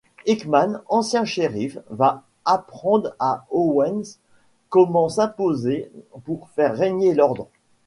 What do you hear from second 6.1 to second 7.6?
pour faire régner l'ordre.